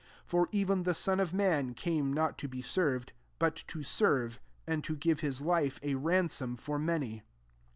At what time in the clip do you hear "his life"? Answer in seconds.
5.19-5.79